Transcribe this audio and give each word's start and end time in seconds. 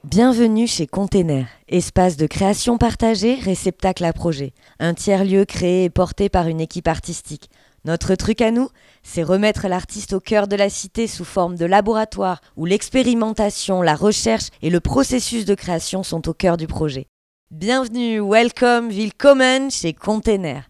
Bienvenue 0.04 0.68
chez 0.68 0.86
Container, 0.86 1.46
espace 1.68 2.16
de 2.16 2.26
création 2.26 2.78
partagée, 2.78 3.34
réceptacle 3.34 4.04
à 4.04 4.12
projet. 4.12 4.52
Un 4.78 4.94
tiers-lieu 4.94 5.44
créé 5.44 5.84
et 5.84 5.90
porté 5.90 6.28
par 6.28 6.46
une 6.46 6.60
équipe 6.60 6.86
artistique. 6.86 7.50
Notre 7.84 8.14
truc 8.14 8.40
à 8.40 8.52
nous, 8.52 8.68
c'est 9.02 9.22
remettre 9.22 9.66
l'artiste 9.66 10.12
au 10.12 10.20
cœur 10.20 10.46
de 10.46 10.54
la 10.54 10.68
cité 10.68 11.06
sous 11.06 11.24
forme 11.24 11.56
de 11.56 11.64
laboratoire 11.64 12.40
où 12.56 12.66
l'expérimentation, 12.66 13.82
la 13.82 13.96
recherche 13.96 14.50
et 14.62 14.70
le 14.70 14.80
processus 14.80 15.44
de 15.44 15.54
création 15.54 16.02
sont 16.02 16.28
au 16.28 16.34
cœur 16.34 16.56
du 16.56 16.66
projet. 16.66 17.06
Bienvenue, 17.50 18.20
welcome, 18.20 18.90
willkommen 18.90 19.72
chez 19.72 19.92
Container. 19.92 20.69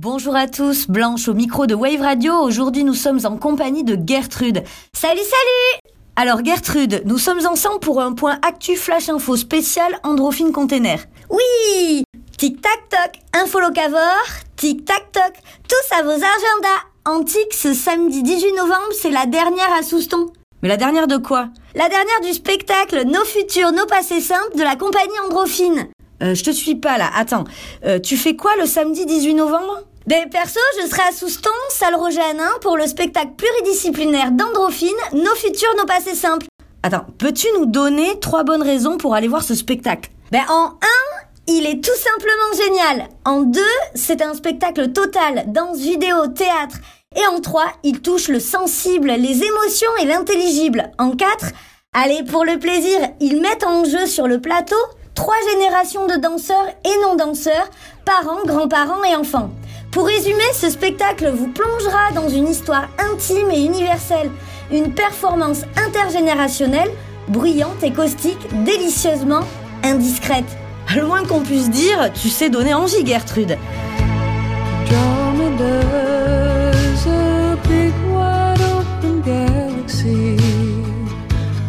Bonjour 0.00 0.36
à 0.36 0.46
tous, 0.46 0.86
Blanche 0.86 1.26
au 1.26 1.34
micro 1.34 1.66
de 1.66 1.74
Wave 1.74 2.00
Radio. 2.00 2.34
Aujourd'hui, 2.34 2.84
nous 2.84 2.94
sommes 2.94 3.18
en 3.24 3.36
compagnie 3.36 3.82
de 3.82 3.98
Gertrude. 4.06 4.62
Salut, 4.92 5.18
salut 5.18 5.92
Alors 6.14 6.44
Gertrude, 6.44 7.02
nous 7.04 7.18
sommes 7.18 7.44
ensemble 7.44 7.80
pour 7.80 8.00
un 8.00 8.12
point 8.12 8.38
actu 8.46 8.76
flash 8.76 9.08
info 9.08 9.34
spécial 9.34 9.98
Androphine 10.04 10.52
Container. 10.52 11.00
Oui 11.30 12.04
Tic 12.36 12.60
tac 12.60 12.88
toc, 12.88 13.20
info 13.42 13.58
locavore, 13.58 14.28
tic 14.54 14.84
tac 14.84 15.10
toc, 15.10 15.32
tous 15.68 15.96
à 15.96 16.04
vos 16.04 16.10
agendas. 16.10 16.84
Antique, 17.04 17.52
ce 17.52 17.74
samedi 17.74 18.22
18 18.22 18.52
novembre, 18.52 18.92
c'est 18.92 19.10
la 19.10 19.26
dernière 19.26 19.72
à 19.76 19.82
Souston. 19.82 20.30
Mais 20.62 20.68
la 20.68 20.76
dernière 20.76 21.08
de 21.08 21.16
quoi? 21.16 21.48
La 21.74 21.88
dernière 21.88 22.20
du 22.22 22.32
spectacle 22.32 23.02
Nos 23.04 23.24
futurs, 23.24 23.72
nos 23.72 23.86
passés 23.86 24.20
simples 24.20 24.56
de 24.56 24.62
la 24.62 24.76
compagnie 24.76 25.18
Androphine. 25.26 25.88
Euh, 26.22 26.34
je 26.34 26.44
te 26.44 26.50
suis 26.50 26.74
pas 26.74 26.98
là. 26.98 27.10
Attends, 27.14 27.44
euh, 27.84 27.98
tu 27.98 28.16
fais 28.16 28.36
quoi 28.36 28.50
le 28.58 28.66
samedi 28.66 29.06
18 29.06 29.34
novembre? 29.34 29.82
Ben 30.06 30.28
perso, 30.30 30.58
je 30.80 30.88
serai 30.88 31.02
à 31.02 31.12
Souston, 31.12 31.50
salle 31.68 31.94
Roger 31.94 32.22
Hanin, 32.22 32.50
pour 32.62 32.76
le 32.76 32.86
spectacle 32.86 33.32
pluridisciplinaire 33.36 34.32
d'Androphine, 34.32 34.88
Nos 35.12 35.34
futurs, 35.34 35.74
nos 35.76 35.84
passés 35.84 36.14
simples. 36.14 36.46
Attends, 36.82 37.04
peux-tu 37.18 37.46
nous 37.58 37.66
donner 37.66 38.18
trois 38.20 38.42
bonnes 38.42 38.62
raisons 38.62 38.96
pour 38.96 39.14
aller 39.14 39.28
voir 39.28 39.42
ce 39.42 39.54
spectacle? 39.54 40.10
Ben 40.32 40.42
en 40.48 40.78
un, 40.80 41.18
il 41.46 41.66
est 41.66 41.82
tout 41.84 41.90
simplement 41.96 42.64
génial. 42.64 43.08
En 43.24 43.40
deux, 43.42 43.60
c'est 43.94 44.22
un 44.22 44.34
spectacle 44.34 44.92
total, 44.92 45.44
danse, 45.48 45.78
vidéo, 45.78 46.26
théâtre. 46.28 46.76
Et 47.16 47.26
en 47.26 47.40
trois, 47.40 47.72
il 47.84 48.00
touche 48.00 48.28
le 48.28 48.40
sensible, 48.40 49.08
les 49.08 49.42
émotions 49.42 49.96
et 50.00 50.04
l'intelligible. 50.04 50.90
En 50.98 51.10
quatre, 51.10 51.52
allez, 51.92 52.22
pour 52.22 52.44
le 52.44 52.58
plaisir, 52.58 52.98
ils 53.20 53.40
mettent 53.40 53.64
en 53.64 53.84
jeu 53.84 54.06
sur 54.06 54.26
le 54.28 54.40
plateau 54.40 54.76
trois 55.18 55.34
générations 55.50 56.06
de 56.06 56.14
danseurs 56.14 56.68
et 56.84 57.02
non-danseurs, 57.02 57.68
parents, 58.04 58.44
grands-parents 58.46 59.02
et 59.02 59.16
enfants. 59.16 59.50
Pour 59.90 60.06
résumer, 60.06 60.44
ce 60.54 60.70
spectacle 60.70 61.28
vous 61.34 61.48
plongera 61.48 62.12
dans 62.14 62.28
une 62.28 62.46
histoire 62.46 62.84
intime 63.00 63.50
et 63.50 63.64
universelle, 63.64 64.30
une 64.70 64.94
performance 64.94 65.62
intergénérationnelle, 65.84 66.88
bruyante 67.26 67.82
et 67.82 67.92
caustique, 67.92 68.38
délicieusement 68.64 69.40
indiscrète. 69.82 70.56
Le 70.94 71.04
moins 71.04 71.24
qu'on 71.24 71.40
puisse 71.40 71.68
dire, 71.68 72.12
tu 72.12 72.28
sais 72.28 72.48
donner 72.48 72.74
envie, 72.74 73.04
Gertrude. 73.04 73.58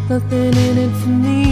Nothing 0.08 0.58
in 0.58 0.78
it 0.80 0.92
for 1.02 1.10
me 1.10 1.49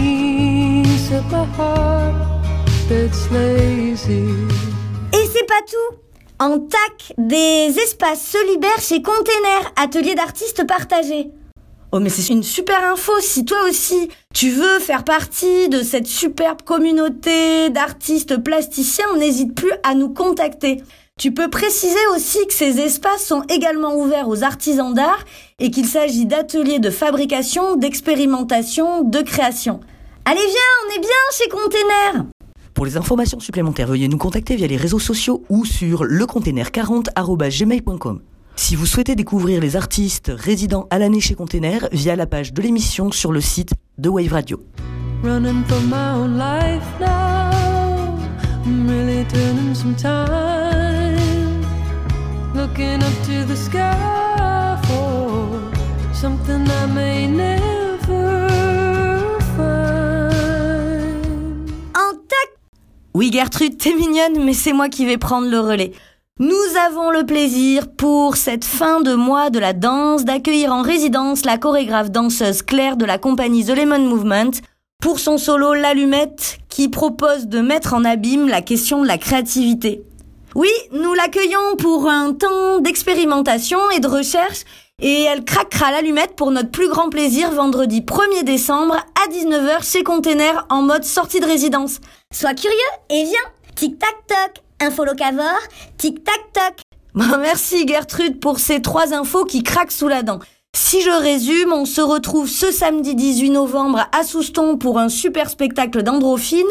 Et 5.12 5.26
c'est 5.32 5.46
pas 5.46 5.62
tout 5.66 5.96
En 6.38 6.58
TAC, 6.58 7.14
des 7.18 7.74
espaces 7.78 8.26
se 8.32 8.52
libèrent 8.52 8.80
chez 8.80 9.02
Container, 9.02 9.72
atelier 9.76 10.14
d'artistes 10.14 10.66
partagés. 10.66 11.30
Oh 11.92 12.00
mais 12.00 12.10
c'est 12.10 12.32
une 12.32 12.42
super 12.42 12.84
info 12.84 13.12
si 13.20 13.44
toi 13.44 13.58
aussi 13.68 14.10
tu 14.34 14.50
veux 14.50 14.78
faire 14.78 15.04
partie 15.04 15.68
de 15.68 15.82
cette 15.82 16.06
superbe 16.06 16.62
communauté 16.62 17.70
d'artistes 17.70 18.36
plasticiens, 18.36 19.16
n'hésite 19.16 19.54
plus 19.54 19.72
à 19.84 19.94
nous 19.94 20.10
contacter. 20.10 20.82
Tu 21.18 21.32
peux 21.32 21.48
préciser 21.48 22.06
aussi 22.14 22.46
que 22.46 22.52
ces 22.52 22.78
espaces 22.78 23.24
sont 23.24 23.42
également 23.48 23.96
ouverts 23.96 24.28
aux 24.28 24.44
artisans 24.44 24.92
d'art 24.92 25.24
et 25.58 25.70
qu'il 25.70 25.86
s'agit 25.86 26.26
d'ateliers 26.26 26.78
de 26.78 26.90
fabrication, 26.90 27.76
d'expérimentation, 27.76 29.02
de 29.02 29.20
création. 29.20 29.80
Allez 30.30 30.46
viens, 30.46 30.60
on 30.84 30.88
est 30.94 31.00
bien 31.00 31.08
chez 31.32 31.48
Container 31.48 32.26
Pour 32.74 32.84
les 32.84 32.98
informations 32.98 33.40
supplémentaires, 33.40 33.86
veuillez 33.86 34.08
nous 34.08 34.18
contacter 34.18 34.56
via 34.56 34.66
les 34.66 34.76
réseaux 34.76 34.98
sociaux 34.98 35.42
ou 35.48 35.64
sur 35.64 36.04
lecontainer40@gmail.com. 36.04 38.20
Si 38.54 38.76
vous 38.76 38.84
souhaitez 38.84 39.14
découvrir 39.14 39.62
les 39.62 39.74
artistes 39.74 40.30
résidents 40.36 40.86
à 40.90 40.98
l'année 40.98 41.20
chez 41.20 41.34
Container 41.34 41.88
via 41.92 42.14
la 42.14 42.26
page 42.26 42.52
de 42.52 42.60
l'émission 42.60 43.10
sur 43.10 43.32
le 43.32 43.40
site 43.40 43.72
de 43.96 44.10
Wave 44.10 44.34
Radio. 44.34 44.60
Running 45.22 45.64
for 45.64 45.80
my 45.80 46.10
own 46.14 46.36
life 46.36 46.84
now. 47.00 48.18
I'm 48.66 48.86
really 48.86 49.24
turning 49.28 49.74
some 49.74 49.94
time. 49.94 51.16
Looking 52.54 53.02
up 53.02 53.14
to 53.24 53.46
the 53.46 53.56
sky 53.56 54.76
for 54.82 55.48
something 56.12 56.68
I 56.68 56.84
may 56.92 57.26
never 57.26 57.77
Oui 63.18 63.32
Gertrude, 63.32 63.76
t'es 63.76 63.94
mignonne, 63.94 64.44
mais 64.44 64.52
c'est 64.52 64.72
moi 64.72 64.88
qui 64.88 65.04
vais 65.04 65.18
prendre 65.18 65.50
le 65.50 65.58
relais. 65.58 65.90
Nous 66.38 66.54
avons 66.86 67.10
le 67.10 67.26
plaisir, 67.26 67.90
pour 67.90 68.36
cette 68.36 68.64
fin 68.64 69.00
de 69.00 69.12
mois 69.14 69.50
de 69.50 69.58
la 69.58 69.72
danse, 69.72 70.24
d'accueillir 70.24 70.72
en 70.72 70.82
résidence 70.82 71.44
la 71.44 71.58
chorégraphe 71.58 72.12
danseuse 72.12 72.62
Claire 72.62 72.96
de 72.96 73.04
la 73.04 73.18
compagnie 73.18 73.64
The 73.64 73.70
Lemon 73.70 74.08
Movement 74.08 74.52
pour 75.02 75.18
son 75.18 75.36
solo 75.36 75.74
L'Allumette 75.74 76.60
qui 76.68 76.88
propose 76.88 77.48
de 77.48 77.58
mettre 77.58 77.92
en 77.92 78.04
abîme 78.04 78.46
la 78.46 78.62
question 78.62 79.02
de 79.02 79.08
la 79.08 79.18
créativité. 79.18 80.04
Oui, 80.54 80.70
nous 80.92 81.14
l'accueillons 81.14 81.74
pour 81.76 82.08
un 82.08 82.34
temps 82.34 82.78
d'expérimentation 82.78 83.80
et 83.90 83.98
de 83.98 84.06
recherche 84.06 84.62
et 85.00 85.22
elle 85.22 85.44
craquera 85.44 85.92
l'allumette 85.92 86.34
pour 86.34 86.50
notre 86.50 86.70
plus 86.70 86.88
grand 86.88 87.08
plaisir 87.08 87.52
vendredi 87.52 88.00
1er 88.00 88.42
décembre 88.42 88.96
à 88.96 89.30
19h 89.30 89.88
chez 89.88 90.02
Container 90.02 90.66
en 90.70 90.82
mode 90.82 91.04
sortie 91.04 91.40
de 91.40 91.46
résidence. 91.46 92.00
Sois 92.32 92.54
curieux 92.54 92.76
et 93.10 93.24
viens 93.24 93.38
Tic 93.76 93.98
tac 93.98 94.16
toc 94.26 94.62
Info 94.80 95.04
locavore 95.04 95.60
Tic 95.98 96.24
tac 96.24 96.40
toc 96.52 96.80
Bon, 97.14 97.38
Merci 97.40 97.86
Gertrude 97.86 98.40
pour 98.40 98.58
ces 98.58 98.82
trois 98.82 99.14
infos 99.14 99.44
qui 99.44 99.62
craquent 99.62 99.92
sous 99.92 100.08
la 100.08 100.22
dent. 100.22 100.40
Si 100.76 101.00
je 101.00 101.10
résume, 101.10 101.72
on 101.72 101.86
se 101.86 102.00
retrouve 102.00 102.48
ce 102.48 102.70
samedi 102.70 103.14
18 103.14 103.50
novembre 103.50 104.06
à 104.12 104.22
Souston 104.24 104.76
pour 104.76 104.98
un 104.98 105.08
super 105.08 105.48
spectacle 105.48 106.02
d'androphine. 106.02 106.66